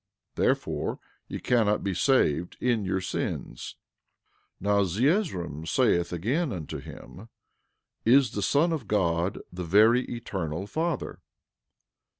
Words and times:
Therefore, 0.33 0.97
ye 1.27 1.37
cannot 1.39 1.83
be 1.83 1.93
saved 1.93 2.57
in 2.59 2.83
your 2.83 3.01
sins. 3.01 3.75
11:38 4.59 4.61
Now 4.61 4.83
Zeezrom 4.83 5.65
saith 5.67 6.11
again 6.11 6.51
unto 6.51 6.79
him: 6.79 7.29
Is 8.03 8.31
the 8.31 8.41
Son 8.41 8.73
of 8.73 8.87
God 8.87 9.37
the 9.53 9.63
very 9.63 10.03
Eternal 10.05 10.65
Father? 10.65 11.19